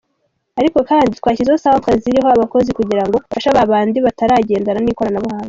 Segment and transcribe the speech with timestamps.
[0.59, 5.39] Ariko kandi twashyizeho centre ziriho abakozi kugira ngo bafashe babandi bataragendana n’ikoranabuhanga.